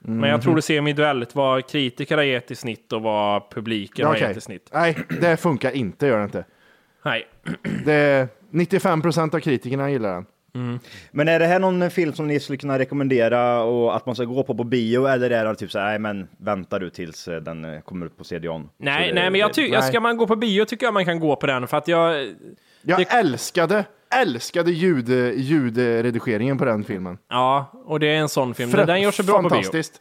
[0.00, 4.06] Men jag tror det ser individuellt vad kritiker har gett i snitt och vad publiken
[4.06, 4.28] har Okej.
[4.28, 4.70] gett i snitt.
[4.72, 6.44] Nej, det funkar inte, gör det inte.
[7.04, 7.26] Nej.
[7.84, 10.26] Det är 95 procent av kritikerna gillar den.
[11.10, 14.24] Men är det här någon film som ni skulle kunna rekommendera och att man ska
[14.24, 17.28] gå på på bio eller är det typ så här, nej men vänta du tills
[17.28, 18.68] eh, den eh, kommer upp på CD-ON?
[18.78, 19.88] Nej, det- nej, men jag tycker, nej.
[19.88, 22.34] ska man gå på bio tycker jag man kan gå på den för att jag...
[22.82, 23.84] Jag Det- älskade,
[24.14, 27.18] älskade ljud, ljudredigeringen på den filmen.
[27.28, 28.70] Ja, och det är en sån film.
[28.70, 29.48] Fra- Den gör sig bra på bio.
[29.50, 29.94] Fantastiskt.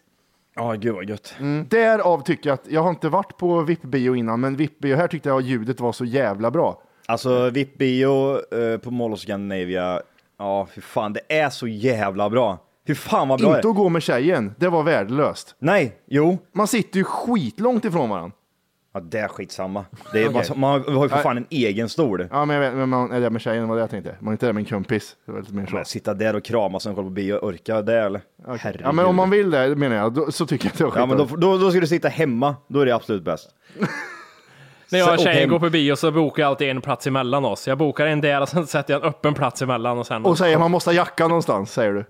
[0.56, 1.36] Ja, gud vad gött.
[1.40, 1.66] Mm.
[1.70, 5.30] Därav tycker jag att, jag har inte varit på VIP-bio innan, men VIP-bio här tyckte
[5.30, 6.82] jag ljudet var så jävla bra.
[7.10, 10.02] Alltså VIP-bio eh, på Mall of Scandinavia,
[10.39, 12.58] ja fy fan det är så jävla bra.
[12.88, 13.69] Fy fan vad bra det Inte är.
[13.69, 15.56] att gå med tjejen, det var värdelöst.
[15.60, 16.38] Nej, jo.
[16.52, 18.32] Man sitter ju skitlångt ifrån varandra.
[18.93, 19.86] Ja, det är skitsamma.
[20.13, 22.28] Det är bara så, man har ju för fan en egen stol.
[22.32, 24.15] Ja, men jag vet, men man är där med tjejen, var det jag tänkte.
[24.19, 25.15] Man är inte där med en kompis.
[25.26, 25.76] Det var lite mer så.
[25.76, 28.22] Men Sitta där och kramas och kolla på bio, orka det eller?
[28.48, 28.82] Herregud.
[28.84, 30.98] Ja, men om man vill det menar jag, då, så tycker jag att det var
[30.98, 33.50] Ja, men då, då, då ska du sitta hemma, då är det absolut bäst.
[34.91, 37.67] När jag och tjejen går på bio så bokar jag alltid en plats emellan oss.
[37.67, 40.25] Jag bokar en där och sen sätter jag en öppen plats emellan och sen...
[40.25, 42.06] Och säger man måste ha jacka någonstans, säger du.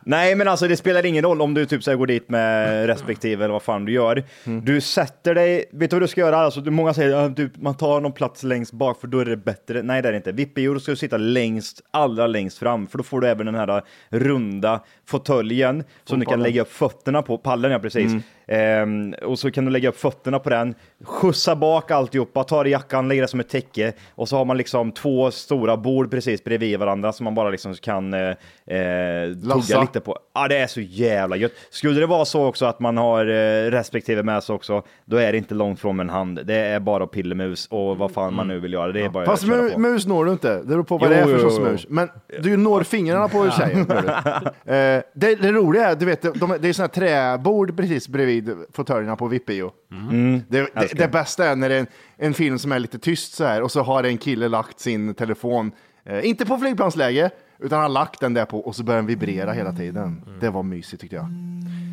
[0.04, 2.86] Nej, men alltså det spelar ingen roll om du typ så här, går dit med
[2.86, 4.24] respektive eller vad fan du gör.
[4.62, 6.36] Du sätter dig, vet du vad du ska göra?
[6.38, 9.36] Alltså, många säger att du, man tar någon plats längst bak för då är det
[9.36, 9.82] bättre.
[9.82, 10.32] Nej, det är det inte.
[10.32, 13.54] VIP-bio, då ska du sitta längst, allra längst fram, för då får du även den
[13.54, 18.12] här runda fåtöljen som du kan lägga upp fötterna på, pallen ja precis.
[18.46, 20.74] Ehm, och så kan du lägga upp fötterna på den,
[21.04, 24.56] skjutsa bak alltihopa, ta i jackan, lägga det som ett täcke och så har man
[24.56, 28.34] liksom två stora bord precis bredvid varandra som man bara liksom kan eh,
[28.66, 30.18] eh, tugga lite på.
[30.34, 31.52] Ja, det är så jävla gött.
[31.70, 35.32] Skulle det vara så också att man har eh, respektive med sig också, då är
[35.32, 36.40] det inte långt från en hand.
[36.46, 38.92] Det är bara pillemus och vad fan man nu vill göra.
[38.92, 40.56] Det är bara Fast mu, mus når du inte.
[40.56, 41.86] Det beror på vad Jo, det är för sorts mus.
[41.88, 42.08] Men
[42.42, 43.90] du når fingrarna på tjejen.
[43.90, 47.00] eh, det, det roliga är, du vet, de, det är sådana här
[47.34, 49.70] träbord precis bredvid fåtöljerna på VIP-bio.
[49.90, 50.40] Mm.
[50.48, 53.34] Det, det, det bästa är när det är en, en film som är lite tyst
[53.34, 55.72] så här och så har en kille lagt sin telefon,
[56.04, 57.30] eh, inte på flygplansläge,
[57.62, 60.22] utan han har lagt den där på och så börjar den vibrera hela tiden.
[60.40, 61.24] Det var mysigt tyckte jag.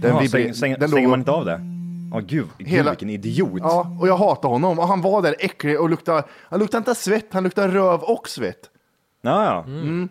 [0.01, 1.61] Den Ja, vibrer- stäng, stäng, den stänger låg- man inte av det?
[2.13, 3.59] Ja, gud, gud Hela- vilken idiot.
[3.59, 4.79] Ja, och jag hatar honom.
[4.79, 8.29] Och han var där äcklig och luktade, han luktade inte svett, han luktade röv och
[8.29, 8.59] svett.
[9.21, 9.65] Ja, ja.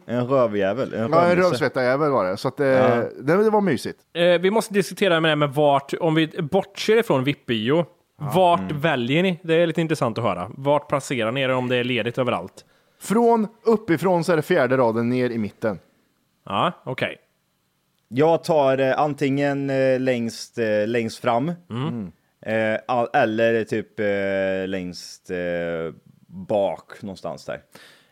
[0.06, 0.94] En rövjävel.
[0.94, 1.50] En Ja, en rövnisse.
[1.50, 2.36] rövsvettarjävel var det.
[2.36, 3.08] Så att, eh, det,
[3.44, 3.98] det var mysigt.
[4.14, 7.84] Eh, vi måste diskutera med det här med vart, om vi bortser ifrån VIP-bio,
[8.34, 9.40] vart väljer ni?
[9.42, 10.50] Det är lite intressant att höra.
[10.56, 12.64] Vart placerar ni er om det är ledigt överallt?
[13.00, 15.78] Från uppifrån så är det fjärde raden ner i mitten.
[16.44, 17.16] Ja, okej.
[18.08, 21.48] Jag tar eh, antingen eh, längst, eh, längst fram
[22.42, 25.36] eh, all- eller typ eh, längst eh,
[26.26, 27.60] bak någonstans där.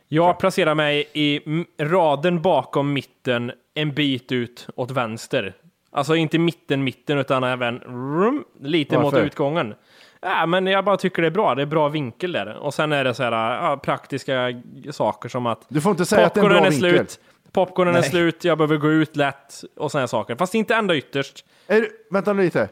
[0.09, 1.41] Jag placerar mig i
[1.81, 5.55] raden bakom mitten, en bit ut åt vänster.
[5.91, 9.27] Alltså inte mitten, mitten, utan även rum, lite mot Varför?
[9.27, 9.75] utgången.
[10.21, 11.55] Ja, men jag bara tycker det är bra.
[11.55, 12.57] Det är bra vinkel där.
[12.57, 16.27] Och sen är det så här ja, praktiska saker som att Du får inte säga
[16.27, 16.91] att det är en bra är vinkel.
[16.91, 17.21] slut.
[17.53, 18.11] popcornen är Nej.
[18.11, 20.37] slut, jag behöver gå ut lätt och sådana saker.
[20.37, 21.45] Fast inte ända ytterst.
[21.67, 22.69] Är, du- vänta lite.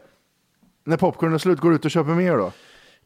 [0.85, 2.53] När popcornen är slut, går du ut och köper mer då?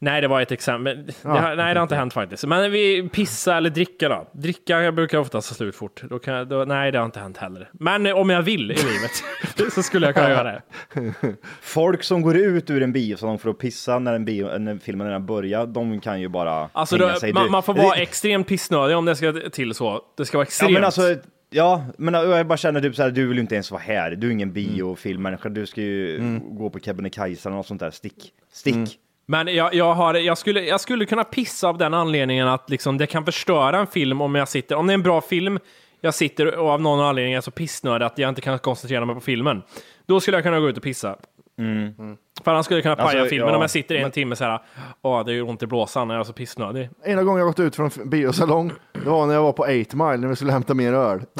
[0.00, 1.06] Nej, det var ett exempel.
[1.06, 1.54] Det Ja.
[1.54, 2.44] nej, det har inte hänt faktiskt.
[2.46, 4.28] Men vi pissa eller dricka då?
[4.32, 6.02] Dricka brukar oftast ta slut fort.
[6.10, 7.70] Då kan jag, då, nej, det har inte hänt heller.
[7.72, 10.62] Men eh, om jag vill i livet så skulle jag kunna göra det.
[11.60, 15.06] Folk som går ut ur en biosalong för att pissa när, en bio, när filmen
[15.06, 17.32] redan börjar, de kan ju bara Alltså, hänga då, sig.
[17.32, 20.00] man, man får vara det- extremt pissnödig om det ska till så.
[20.16, 20.72] Det ska vara Ja extremt.
[20.72, 21.02] men alltså,
[21.50, 24.10] ja, men jag bara känner typ så här, du vill ju inte ens vara här.
[24.10, 24.54] Du är ingen Mm.
[24.54, 27.90] biofilmmänniska, du ska ju gå på Kebnekaise eller något sånt där.
[27.90, 28.74] Stick, stick.
[28.74, 28.88] Mm.
[29.30, 32.98] Men jag, jag, har, jag, skulle, jag skulle kunna pissa av den anledningen att liksom,
[32.98, 35.58] det kan förstöra en film om jag sitter, om det är en bra film,
[36.00, 39.14] jag sitter och av någon anledning är så pissnödig att jag inte kan koncentrera mig
[39.14, 39.62] på filmen.
[40.06, 41.16] Då skulle jag kunna gå ut och pissa.
[42.44, 44.10] För annars skulle jag kunna paja Alltså, filmen ja, om jag sitter i en men-
[44.10, 44.60] timme så här,
[45.02, 46.90] åh det gör ont i blåsan, jag är så pissnödig.
[47.04, 50.16] Ena gången jag gått ut från biosalong, det var när jag var på 8 Mile
[50.16, 51.20] när vi skulle hämta mer öl.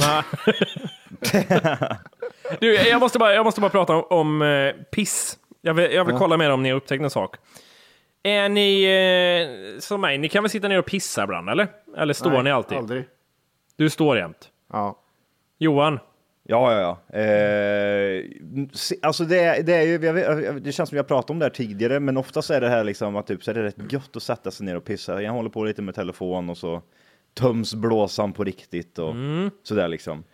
[2.61, 5.38] Du, jag måste bara, jag måste bara prata om, om eh, piss.
[5.62, 7.37] Jag vill, jag vill kolla mer om ni har upptäckt en sak.
[8.22, 8.83] Är ni
[9.76, 11.68] eh, som mig, ni kan väl sitta ner och pissa ibland, eller?
[11.96, 12.78] Eller står Nej, ni alltid?
[12.78, 13.04] Aldrig.
[13.76, 14.50] Du står jämt.
[14.72, 14.98] Ja.
[15.59, 15.98] Johan?
[16.50, 17.18] Ja, ja, ja.
[17.18, 18.24] Eh,
[18.72, 21.38] se- alltså det, det är ju, jag vet, det känns som vi har pratat om
[21.38, 23.92] det här tidigare, men oftast är det här liksom att typ, så är det rätt
[23.92, 25.22] gött att sätta sig ner och pissa.
[25.22, 26.83] Jag håller på lite med telefon och så
[27.35, 29.50] töms blåsan på riktigt och Mm.
[29.62, 30.24] sådär liksom.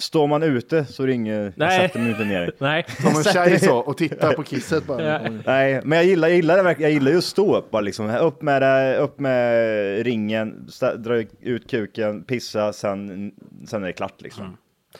[0.00, 1.80] Står man ute så ringer, Nej.
[1.80, 2.52] sätter inte ner.
[2.58, 2.84] Nej.
[2.88, 5.02] Som en tjej så och tittar på kisset bara.
[5.02, 5.20] Ja.
[5.46, 6.90] Nej, men jag gillar, jag gillar det verkligen.
[6.90, 8.10] Jag gillar ju att stå upp bara liksom.
[8.10, 13.32] Upp med det, upp med ringen, dra ut kuken, pissa, sen,
[13.66, 14.44] sen är det klart liksom.
[14.44, 14.56] Mm.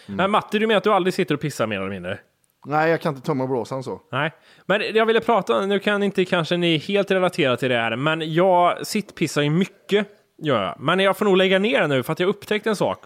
[0.06, 2.18] Men Matti, du menar att du aldrig sitter och pissar mer eller mindre?
[2.66, 4.00] Nej, jag kan inte tömma blåsan så.
[4.12, 4.32] Nej,
[4.66, 8.34] men jag ville prata, nu kan inte kanske ni helt relatera till det här, men
[8.34, 10.06] jag sittpissar ju mycket,
[10.42, 10.80] gör jag.
[10.80, 13.04] Men jag får nog lägga ner det nu för att jag upptäckt en sak.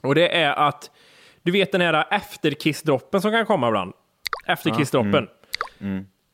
[0.00, 0.90] Och det är att,
[1.48, 3.92] du vet den här efterkissdroppen som kan komma ibland?
[4.46, 5.28] Efterkissdroppen.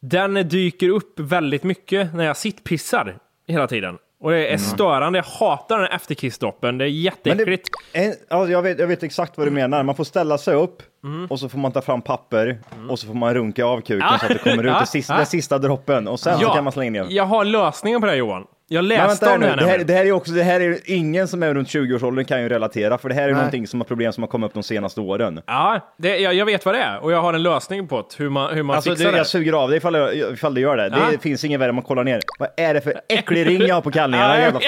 [0.01, 3.17] Den dyker upp väldigt mycket när jag sittpissar
[3.49, 3.99] hela tiden.
[4.21, 7.69] Och det är störande, jag hatar den efterkissdroppen, det är jätteäckligt.
[7.93, 9.83] det, en, ja, jag, vet, jag vet exakt vad du menar.
[9.83, 11.27] Man får ställa sig upp Mm.
[11.27, 14.19] och så får man ta fram papper och så får man runka av kuken Ja.
[14.19, 14.79] så att det kommer ut Ja.
[14.79, 15.17] den sista, Ja.
[15.17, 17.07] den sista droppen och sen så kan man slänga ner.
[17.11, 18.47] jag har lösningen på det här Johan.
[18.75, 21.29] Jag läste om det här, det här, det här är också, det här är ingen
[21.29, 23.35] som är runt 20-årsåldern kan ju relatera, för det här är Nej.
[23.35, 25.41] någonting som har problem som har kommit upp de senaste åren.
[25.47, 28.25] Ja, det, jag, jag vet vad det är och jag har en lösning på det,
[28.25, 30.61] hur man, hur man Alltså fixar det, jag suger av det ifall, jag- ifall det
[30.61, 30.93] gör det.
[30.97, 31.11] Ja.
[31.13, 32.21] Det finns ingen värre man kollar ner.
[32.39, 34.39] Vad är det för äcklig ring jag har på kallingarna?
[34.39, 34.61] Jävla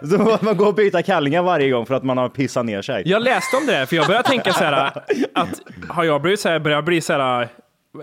[0.00, 0.08] det.
[0.08, 3.02] Så man gå och byta kallingar varje gång för att man har pissat ner sig.
[3.06, 4.72] Jag läste om det här, för jag började tänka så här
[5.34, 7.48] att har jag blivit så här, börjar bli så här,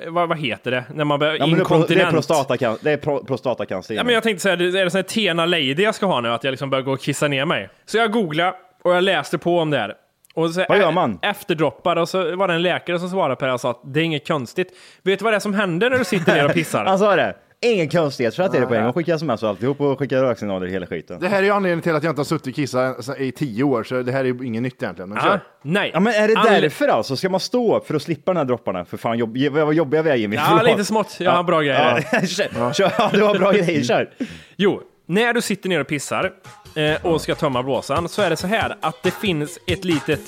[0.08, 3.02] vad, vad heter det, när man börjar Ja, men det, är pro, det är inkontinent?
[3.02, 3.96] pro, prostatacancer.
[3.96, 6.30] Ja, men jag tänkte här, är det sån här Tena Lady jag ska ha nu,
[6.30, 7.70] att jag liksom börjar gå och kissa ner mig?
[7.86, 8.54] Så jag googlade
[8.84, 9.96] och jag läste på om det här.
[10.36, 11.20] Och så, Vad gör man?
[11.22, 14.00] Efterdroppar, och så var det en läkare som svarade på det och sa att det
[14.00, 14.68] är inget konstigt.
[15.04, 16.86] Vet du vad det är som händer när du sitter ner och pissar?
[16.88, 17.36] Han sa det.
[17.64, 18.94] Ingen konstighet, för att det är det på en gång.
[18.94, 21.20] Skicka sms och alltihop och skicka röksignaler hela skiten.
[21.20, 23.64] Det här är ju anledningen till att jag inte har suttit och kissat i tio
[23.64, 25.10] år, så det här är ju inget nytt egentligen.
[25.10, 25.40] Men kör.
[25.62, 25.92] nej.
[25.94, 27.16] Ja men är det Anle- därför alltså?
[27.16, 28.86] Ska man stå upp för att slippa de här dropparna?
[28.86, 30.36] För fan, jobb, vad jobbiga vi är Jimmy.
[30.36, 30.66] Ja, Förlåt.
[30.78, 31.18] lite smått.
[31.20, 32.06] Jag har bra grejer.
[32.12, 34.10] Ja, kör, kör, ja, du har bra grejer, kör.
[34.56, 36.32] Jo, när du sitter ner och pissar
[36.76, 40.22] eh, och ska tömma blåsan så är det så här att det finns ett litet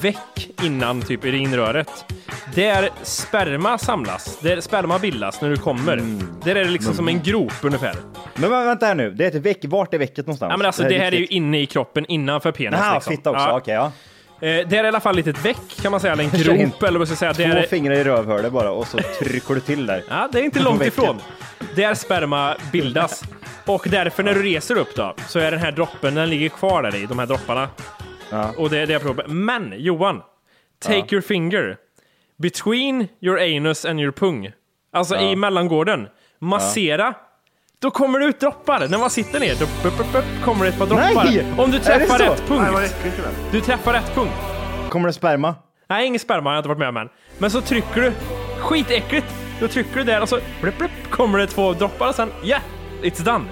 [0.00, 2.04] väck innan typ urinröret.
[2.54, 5.96] Där sperma samlas, där sperma bildas när du kommer.
[6.44, 7.94] Där är det liksom som en grop ungefär.
[8.34, 9.58] Men vä- vänta här nu, det är ett veck.
[9.64, 10.50] Vart är väcket någonstans?
[10.50, 12.80] Ja, men alltså, det här är ju inne i kroppen innanför penis.
[12.82, 13.10] Jaha, liksom.
[13.16, 13.56] fitta också, Ja.
[13.56, 13.84] okej ja.
[14.48, 16.30] Eh, det är i alla fall ett litet väck kan man säga, eller en
[16.70, 17.48] grop eller vad ska jag säga.
[17.48, 20.02] Det Två är, fingrar i rövhålet bara och så trycker du till där.
[20.08, 21.20] Ja, det är inte långt ifrån.
[21.76, 23.22] Där sperma bildas.
[23.68, 26.82] Och därför när du reser upp då, så är den här droppen, den ligger kvar
[26.82, 27.68] där i, de här dropparna.
[28.30, 28.52] Ja.
[28.56, 29.24] Och det är det jag provar.
[29.26, 30.22] Men Johan,
[30.78, 31.76] take your finger
[32.38, 34.52] between your anus and your pung.
[34.92, 36.08] Alltså i mellangården.
[36.38, 37.14] Massera.
[37.80, 38.88] Då kommer det ut droppar.
[38.88, 41.24] När man sitter ner, då bup, bup, bup, kommer det ett par droppar.
[41.24, 41.46] Nej!
[41.58, 42.24] Om du Är det träffar så?
[42.24, 42.68] rätt punkt.
[42.72, 43.28] Nej, äckligt.
[43.52, 44.34] Du träffar rätt punkt.
[44.88, 45.54] Kommer det sperma?
[45.88, 47.08] Nej, ingen sperma har jag inte varit med om än.
[47.38, 48.12] Men så trycker du,
[48.60, 49.26] skitäckligt,
[49.60, 52.62] då trycker du där och så blip, blip, kommer det två droppar och sen, yeah,
[53.02, 53.44] it's done.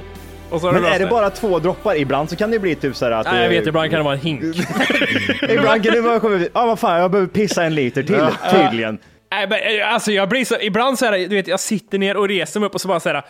[0.50, 1.96] Och så har Men du är det bara två droppar?
[1.96, 3.26] Ibland så kan det bli typ så här att...
[3.26, 4.42] Nej, jag vet, ibland kan det vara en hink.
[5.48, 8.26] Ibland kan det bara komma ut, ja vad fan, jag behöver pissa en liter till,
[8.50, 8.98] tydligen.
[9.30, 12.16] Nej, men, eh, alltså jag blir så, ibland så här, du vet, jag sitter ner
[12.16, 13.22] och reser mig upp och så bara så här,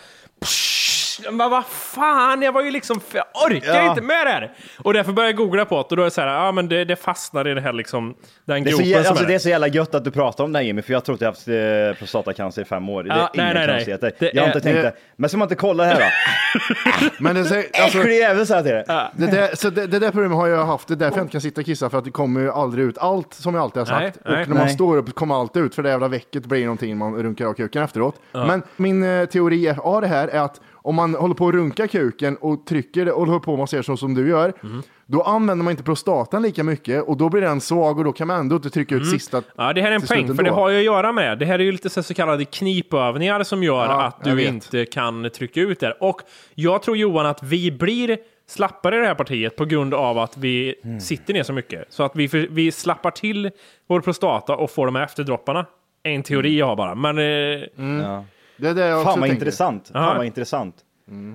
[0.45, 0.86] psh,
[1.33, 3.89] Men vad fan, jag var ju liksom, jag orkar Ja.
[3.91, 4.53] inte med det här!
[4.79, 6.69] Och därför började jag googla på det och då är det så här, ja men
[6.69, 9.25] det, det fastnar i det här liksom, den Det är, så, gropen jä- som alltså,
[9.25, 11.05] är det är så jävla gött att du pratar om det här Jimmy, för jag
[11.05, 11.49] tror att jag har haft
[11.95, 13.03] eh, prostatacancer i fem år.
[13.03, 13.75] Det är Ja, inga nej, nej, nej.
[13.77, 14.13] konstigheter.
[14.19, 14.93] Det Jag har är- inte tänkt det- det.
[15.17, 17.11] Men ska man inte kolla det här då?
[17.25, 18.85] Men det, säger- alltså, Äcklig jävel sa jag till dig.
[19.17, 21.33] det, där, så det, det där problemet har jag haft, det är därför jag inte
[21.33, 23.79] kan sitta och kissa, för att det kommer ju aldrig ut allt som jag alltid
[23.81, 24.01] har sagt.
[24.01, 24.47] Nej, och nej.
[24.49, 24.75] när man Nej.
[24.75, 27.83] står upp kommer allt ut, för det jävla väcket blir någonting man runkar av kuken
[27.83, 28.15] efteråt.
[28.33, 31.89] Men min eh, teori av det här är att om man håller på att runka
[31.89, 34.83] kuken och trycker det och håller på och masserar så som du gör, Mhm.
[35.07, 38.27] då använder man inte prostatan lika mycket och då blir den svag och då kan
[38.27, 39.51] man ändå inte trycka ut sista Mm.
[39.57, 41.59] Ja, det här är en poäng, för det har ju att göra med, det här
[41.59, 45.61] är ju lite så så kallade knipövningar som gör Ja, att du inte kan trycka
[45.61, 45.93] ut det.
[46.01, 46.21] Och
[46.55, 48.19] jag tror Johan att vi blir
[48.49, 51.01] slappare i det här partiet på grund av att vi Mm.
[51.01, 51.85] sitter ner så mycket.
[51.89, 53.51] Så att vi, för, vi slappar till
[53.89, 55.67] vår prostata och får de här efterdropparna.
[56.03, 57.19] En teori jag har bara, men...
[57.19, 58.23] Eh,
[58.57, 59.45] Det är det jag också Fan vad tänker.
[59.45, 59.91] intressant.
[59.95, 60.01] Ja.
[60.01, 60.75] Fan vad intressant.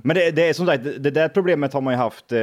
[0.03, 2.39] Men det, det är som sagt, det, det där problemet har man ju haft, eh,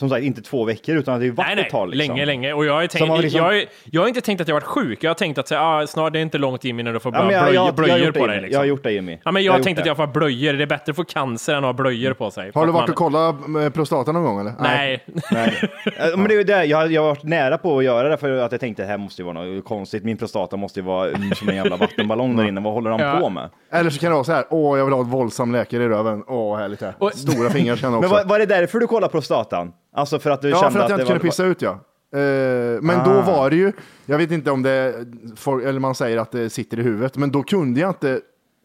[0.00, 1.88] som sagt, inte två veckor, utan det har varit Nej, nej, ett tag.
[1.88, 2.16] Liksom.
[2.16, 2.52] länge, länge.
[2.52, 5.04] Och jag har, tänkt, liksom- jag, jag har inte tänkt att jag varit sjuk.
[5.04, 7.32] Jag har tänkt att ah, snart det är inte långt Jimmy när du får Ja,
[7.32, 8.36] jag, jag, jag, blöjor gjort det, på dig.
[8.36, 8.52] Liksom.
[8.52, 9.18] jag har gjort det Jimmy.
[9.24, 9.88] Ja, men jag, har har tänkt att det.
[9.90, 10.52] jag får blöjor.
[10.52, 12.50] Det är bättre att få cancer än att ha blöjor på sig.
[12.54, 14.52] Har du att varit och man- kollat eh, prostatan någon gång eller?
[14.60, 15.04] Nej.
[15.32, 15.54] Nej.
[15.98, 18.16] Eh, Men det är ju det, jag, jag har varit nära på att göra det
[18.16, 20.04] för att jag tänkte det här måste ju vara något konstigt.
[20.04, 22.60] Min prostata måste ju vara mm, som en jävla vattenballong där inne.
[22.60, 23.18] Vad håller de Ja.
[23.20, 23.50] på med?
[23.72, 25.88] Eller så kan det vara så här, åh jag vill ha ett våldsam läkare i
[25.88, 26.82] röven, åh härligt.
[26.98, 28.00] Och- Stora fingrar kan också.
[28.00, 29.72] Men var, var det därför du kollade prostatan?
[29.92, 31.70] Alltså för att du Ja, kände för att jag det inte kunde pissa ut ja.
[32.12, 33.72] Eh, men då var det ju,
[34.06, 37.30] jag vet inte om det, folk, eller man säger att det sitter i huvudet, men
[37.32, 38.20] då kunde jag inte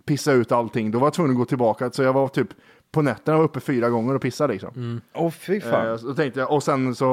[0.06, 0.92] pissa ut allting.
[0.92, 2.48] Då var jag tvungen att gå tillbaka, så jag var typ
[2.92, 5.02] på nätterna var uppe fyra gånger och pissade liksom.
[5.14, 5.88] Åh fy fan.
[5.88, 7.06] Eh, så tänkte jag, och sen så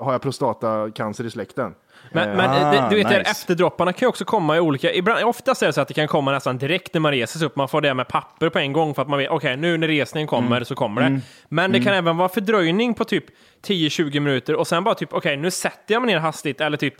[0.00, 1.74] har jag prostatacancer i släkten.
[2.14, 3.30] Men, men Ah, det, du vet, nice.
[3.30, 4.92] efterdropparna kan ju också komma i olika...
[4.92, 7.46] Ibland, oftast är det så att det kan komma nästan direkt när man reser sig
[7.46, 7.56] upp.
[7.56, 9.88] Man får det med papper på en gång för att man vet, okej, nu när
[9.88, 10.64] resningen kommer Mm.
[10.64, 11.20] så kommer det.
[11.48, 13.24] Men det kan även vara fördröjning på typ
[13.66, 16.94] 10-20 minuter och sen bara typ, okej, nu sätter jag mig ner hastigt eller typ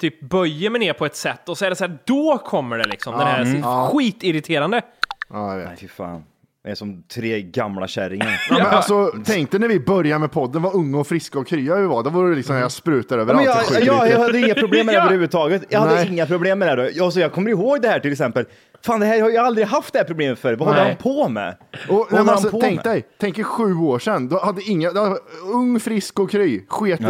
[0.00, 2.78] Typ böjer mig ner på ett sätt och så är det så här, då kommer
[2.78, 3.18] det liksom.
[3.18, 4.82] Den här skitirriterande.
[5.30, 5.66] Ja, jag vet.
[5.68, 6.24] Nej fy fan.
[6.64, 8.40] Det är som tre gamla kärringar.
[8.50, 11.46] Ja, men alltså, tänk dig när vi började med podden, vad unga och friska och
[11.46, 12.02] krya vi var.
[12.02, 13.70] Då var det liksom, jag sprutade Ja, men överallt.
[13.72, 14.20] jag, i jag, jag skitriket.
[14.26, 15.02] hade inga problem med det Ja.
[15.04, 15.62] överhuvudtaget.
[15.68, 16.08] Jag hade Nej.
[16.12, 16.82] inga problem med det.
[16.82, 16.90] Här.
[16.94, 18.44] Jag, så jag kommer ihåg det här till exempel.
[18.82, 20.54] Fan, det här har jag aldrig haft det här problemet för.
[20.56, 20.88] Vad håller Nej.
[20.88, 21.56] han på med?
[21.88, 22.94] Och, Vad nej, men håller alltså, han på tänk med?
[22.94, 24.28] dig, tänk er sju år sedan.
[24.28, 25.18] Då hade inga, då, hade-
[25.52, 27.04] ung, frisk och kry, sket i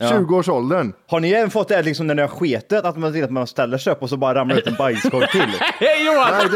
[0.00, 0.06] Ja.
[0.06, 0.20] riket.
[0.20, 0.92] 20-årsåldern.
[1.10, 3.78] Har ni även fått det liksom när ni har sketet, att man, att man ställer
[3.78, 5.40] sig upp och så bara ramlar ut en bajskorv till?
[5.60, 6.28] Hej Johan!
[6.32, 6.46] Nej,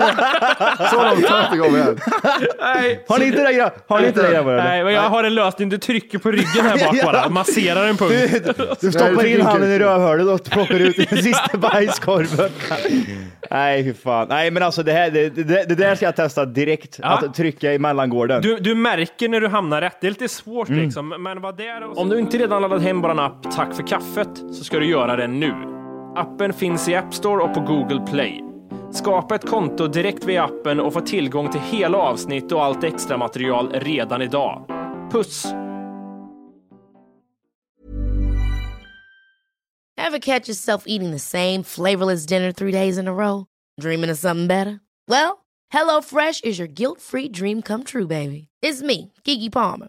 [0.78, 1.98] det, så långt har jag inte gått än.
[2.60, 3.04] Nej.
[3.08, 3.74] Har ni inte det grabbar?
[3.88, 4.56] Har ni inte det grabbar?
[4.56, 5.68] Nej, men jag har en lösning.
[5.68, 7.28] Du trycker på ryggen här bak bara.
[7.28, 8.14] Masserar en punkt.
[8.32, 12.50] Du, du Nej, stoppar in handen i rövhålet och plockar ut den sista bajskorven.
[13.50, 14.26] Nej, hur fan.
[14.28, 16.98] Nej, men alltså det här, det, det, det där ska jag testa direkt.
[17.02, 17.08] Ja.
[17.08, 18.42] Att trycka i mellangården.
[18.42, 19.96] Du, du märker när du hamnar rätt.
[20.00, 20.84] Det är lite svårt Mm.
[20.84, 21.08] liksom.
[21.08, 21.98] Men vad det är...
[21.98, 25.16] Om du inte redan laddat hem vår app Tack för kaffet så ska du göra
[25.16, 25.54] det nu.
[26.16, 28.44] Appen finns i App Store och på Google Play.
[28.92, 33.16] Skapa ett konto direkt via appen och få tillgång till hela avsnitt och allt extra
[33.16, 34.66] material redan idag.
[35.12, 35.46] Puss!
[39.96, 43.46] Have catch yourself eating the same flavorless dinner three days in a row?
[43.80, 44.80] Dreaming of something better?
[45.08, 45.44] Well,
[45.74, 48.48] HelloFresh is your guilt-free dream come true, baby.
[48.62, 49.88] It's me, Gigi Palmer.